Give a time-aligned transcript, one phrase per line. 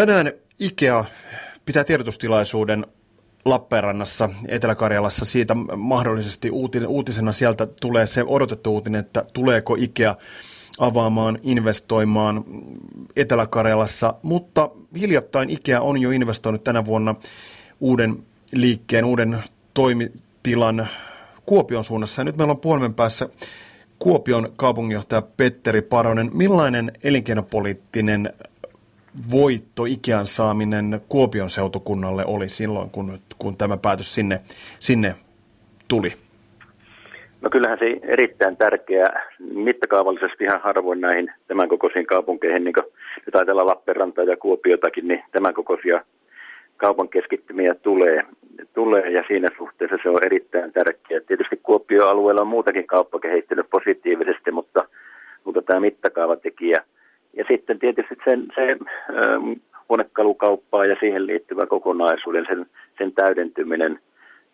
[0.00, 1.04] Tänään IKEA
[1.66, 2.86] pitää tiedotustilaisuuden
[3.44, 6.50] Lappeenrannassa, Etelä-Karjalassa siitä mahdollisesti
[6.88, 10.16] uutisena sieltä tulee se odotettu uutinen, että tuleeko IKEA
[10.78, 12.44] avaamaan, investoimaan
[13.16, 17.14] Etelä-Karjalassa, mutta hiljattain IKEA on jo investoinut tänä vuonna
[17.80, 18.22] uuden
[18.52, 19.38] liikkeen, uuden
[19.74, 20.88] toimitilan
[21.46, 22.20] Kuopion suunnassa.
[22.20, 23.28] Ja nyt meillä on puolen päässä
[23.98, 26.30] Kuopion kaupunginjohtaja Petteri Paronen.
[26.34, 28.32] Millainen elinkeinopoliittinen
[29.30, 34.40] voitto Ikean saaminen Kuopion seutukunnalle oli silloin, kun, kun tämä päätös sinne,
[34.78, 35.14] sinne
[35.88, 36.08] tuli?
[37.40, 39.04] No kyllähän se erittäin tärkeä
[39.38, 42.86] mittakaavallisesti ihan harvoin näihin tämän kokoisiin kaupunkeihin, niin kuin
[43.26, 46.04] nyt ajatellaan Lappeenrantaa ja Kuopiotakin, niin tämän kokoisia
[46.76, 48.22] kaupan keskittymiä tulee,
[48.74, 51.20] tulee ja siinä suhteessa se on erittäin tärkeää.
[51.26, 54.88] Tietysti Kuopio-alueella on muutakin kauppa kehittynyt positiivisesti, mutta,
[55.44, 56.84] mutta tämä mittakaavatekijä–
[57.50, 59.52] sitten tietysti sen, se ähm,
[59.88, 62.66] huonekalukauppaa ja siihen liittyvä kokonaisuuden, sen,
[62.98, 64.00] sen täydentyminen,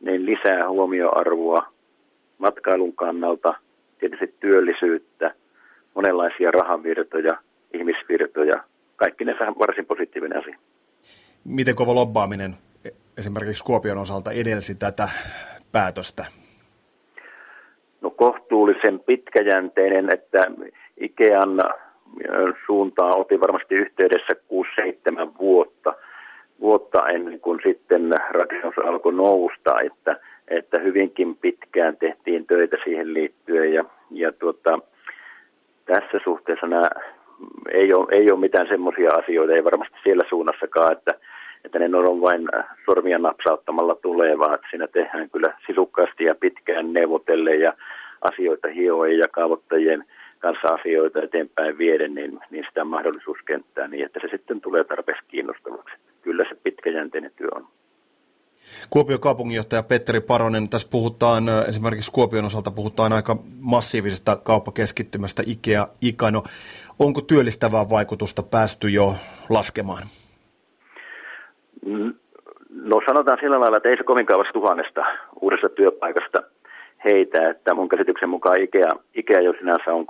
[0.00, 1.72] niin lisää huomioarvoa
[2.38, 3.54] matkailun kannalta,
[3.98, 5.34] tietysti työllisyyttä,
[5.94, 7.38] monenlaisia rahavirtoja,
[7.72, 8.64] ihmisvirtoja,
[8.96, 10.58] kaikki ne varsin positiivinen asia.
[11.44, 12.54] Miten kova lobbaaminen
[13.18, 15.08] esimerkiksi Kuopion osalta edelsi tätä
[15.72, 16.24] päätöstä?
[18.00, 20.38] No kohtuullisen pitkäjänteinen, että
[21.00, 21.60] Ikean
[22.66, 24.34] suuntaan oltiin varmasti yhteydessä
[25.24, 25.94] 6-7 vuotta,
[26.60, 30.16] vuotta ennen kuin sitten rakennus alkoi nousta, että,
[30.48, 33.72] että hyvinkin pitkään tehtiin töitä siihen liittyen.
[33.72, 34.78] Ja, ja tuota,
[35.84, 36.90] tässä suhteessa nämä
[37.70, 41.14] ei ole, ei ole mitään semmoisia asioita, ei varmasti siellä suunnassakaan, että,
[41.64, 42.48] että ne on vain
[42.84, 47.72] sormia napsauttamalla tulee, vaan että siinä tehdään kyllä sisukkaasti ja pitkään neuvotellen ja
[48.20, 50.04] asioita hiojen ja kaavoittajien–
[50.38, 55.94] kanssa asioita eteenpäin vieden, niin, niin sitä mahdollisuuskenttää niin, että se sitten tulee tarpeeksi kiinnostavaksi.
[56.22, 57.66] Kyllä se pitkäjänteinen työ on.
[58.90, 66.42] Kuopion kaupunginjohtaja Petteri Paronen, tässä puhutaan esimerkiksi Kuopion osalta puhutaan aika massiivisesta kauppakeskittymästä IKEA Ikano.
[66.98, 69.14] Onko työllistävää vaikutusta päästy jo
[69.50, 70.02] laskemaan?
[72.70, 75.04] No sanotaan sillä lailla, että ei se kovin kauas tuhannesta
[75.40, 76.42] uudesta työpaikasta
[77.04, 80.06] heitä, että mun käsityksen mukaan Ikea, Ikea jo sinänsä on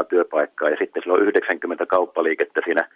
[0.00, 2.88] 3,5-400 työpaikkaa ja sitten sillä on 90 kauppaliikettä siinä,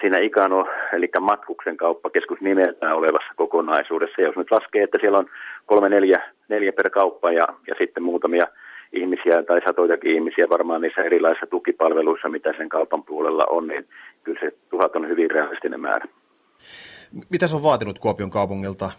[0.00, 4.20] siinä Ikano, eli matkuksen kauppakeskus nimeltään olevassa kokonaisuudessa.
[4.20, 5.26] Ja jos nyt laskee, että siellä on
[5.66, 8.46] kolme neljä, neljä per kauppa ja, ja sitten muutamia
[8.92, 13.86] ihmisiä tai satojakin ihmisiä varmaan niissä erilaisissa tukipalveluissa, mitä sen kaupan puolella on, niin
[14.24, 16.06] kyllä se tuhat on hyvin realistinen määrä.
[17.30, 18.90] Mitä se on vaatinut Kuopion kaupungilta?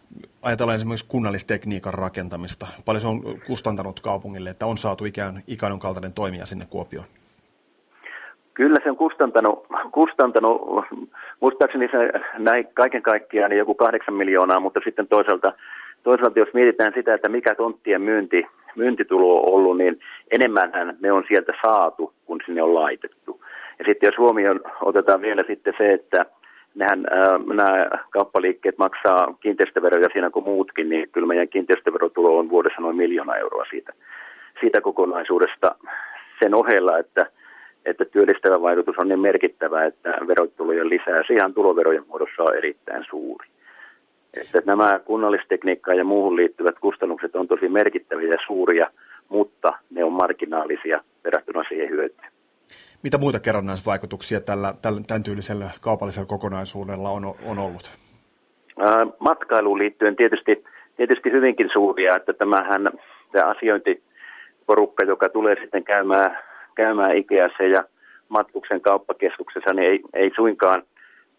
[0.41, 2.67] Ajatellaan esimerkiksi kunnallistekniikan rakentamista.
[2.85, 7.05] Paljon se on kustantanut kaupungille, että on saatu ikään ikanon kaltainen toimija sinne Kuopioon?
[8.53, 10.61] Kyllä se on kustantanut, kustantanut
[11.41, 15.53] muistaakseni se näin kaiken kaikkiaan joku kahdeksan miljoonaa, mutta sitten toisaalta,
[16.03, 19.99] toisaalta jos mietitään sitä, että mikä tonttien myynti, myyntitulo on ollut, niin
[20.31, 23.41] enemmänhän me on sieltä saatu, kun sinne on laitettu.
[23.79, 26.25] Ja sitten jos huomioon otetaan vielä sitten se, että
[26.77, 32.81] nehän äh, nämä kauppaliikkeet maksaa kiinteistöveroja siinä kuin muutkin, niin kyllä meidän kiinteistöverotulo on vuodessa
[32.81, 33.93] noin miljoona euroa siitä,
[34.59, 35.75] siitä kokonaisuudesta
[36.43, 37.25] sen ohella, että,
[37.85, 43.47] että työllistävä vaikutus on niin merkittävä, että verotulojen lisää ihan tuloverojen muodossa on erittäin suuri.
[44.41, 48.89] Että nämä kunnallistekniikkaan ja muuhun liittyvät kustannukset on tosi merkittäviä ja suuria,
[49.29, 52.36] mutta ne on marginaalisia verrattuna siihen hyötyyn.
[53.03, 57.89] Mitä muita kerrannaisvaikutuksia tällä, tällä tämän tyylisellä kaupallisella kokonaisuudella on, on ollut?
[59.19, 60.63] Matkailuun liittyen tietysti,
[60.97, 62.89] tietysti hyvinkin suuria, että tämähän
[63.31, 66.37] tämä asiointiporukka, joka tulee sitten käymään,
[66.75, 67.83] käymään Ikeassa ja
[68.29, 70.83] matkuksen kauppakeskuksessa, niin ei, ei suinkaan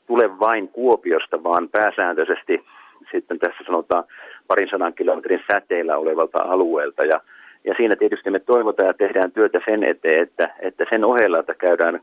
[0.07, 2.65] tule vain Kuopiosta, vaan pääsääntöisesti
[3.11, 4.05] sitten tässä sanotaan
[4.47, 7.07] parin sadan kilometrin säteellä olevalta alueelta.
[7.07, 7.21] Ja
[7.69, 11.55] ja siinä tietysti me toivotaan ja tehdään työtä sen eteen, että, että sen ohella, että
[11.55, 12.01] käydään,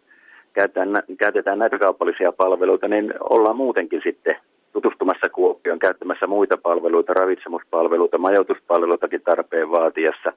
[0.53, 4.35] käytetään, käytetään näitä kaupallisia palveluita, niin ollaan muutenkin sitten
[4.73, 10.33] tutustumassa Kuopioon, käyttämässä muita palveluita, ravitsemuspalveluita, majoituspalveluitakin tarpeen vaatiessa,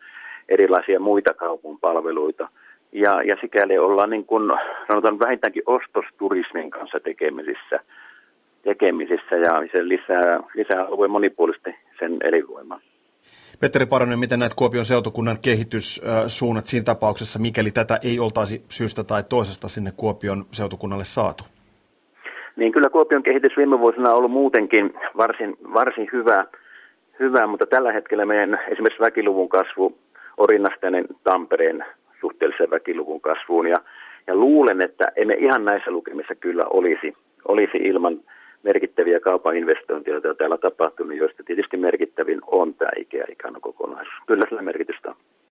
[0.49, 2.49] erilaisia muita kaupun palveluita.
[2.93, 4.53] Ja, ja sikäli ollaan niin kuin,
[4.89, 7.81] sanotaan vähintäänkin ostosturismin kanssa tekemisissä,
[8.63, 12.81] tekemisissä ja se lisää, lisää alueen monipuolisesti sen elinvoimaa.
[13.61, 19.23] Petteri Paronen, miten näet Kuopion seutukunnan kehityssuunnat siinä tapauksessa, mikäli tätä ei oltaisi syystä tai
[19.29, 21.45] toisesta sinne Kuopion seutukunnalle saatu?
[22.57, 26.45] Niin kyllä Kuopion kehitys viime vuosina on ollut muutenkin varsin, varsin hyvä,
[27.21, 29.99] hyvä, mutta tällä hetkellä meidän esimerkiksi väkiluvun kasvu
[30.37, 30.49] on
[31.25, 31.85] Tampereen
[32.21, 33.77] suhteellisen väkiluvun kasvuun ja,
[34.27, 37.15] ja luulen, että emme ihan näissä lukemissa kyllä olisi,
[37.49, 38.21] olisi ilman
[38.69, 44.23] merkittäviä kaupan investointeja, joita täällä tapahtunut, joista tietysti merkittävin on tämä IKEA-ikano kokonaisuus.
[44.27, 44.88] Kyllä sillä merkittävä